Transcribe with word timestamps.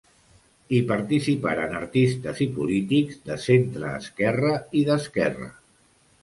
Hi 0.75 0.77
participaren 0.91 1.75
artistes 1.79 2.41
i 2.45 2.47
polítics 2.55 3.21
de 3.29 3.37
centreesquerra 3.45 4.55
i 4.81 4.83
d'esquerra. 4.89 5.53